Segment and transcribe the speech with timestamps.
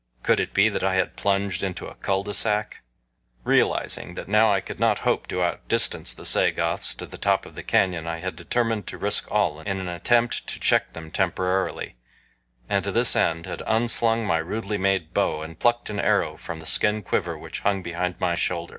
[0.23, 2.81] Could it be that I had plunged into a cul de sac?
[3.43, 7.61] Realizing that I could not hope to outdistance the Sagoths to the top of the
[7.61, 11.97] canyon I had determined to risk all in an attempt to check them temporarily,
[12.67, 16.59] and to this end had unslung my rudely made bow and plucked an arrow from
[16.59, 18.69] the skin quiver which hung behind my shoulder.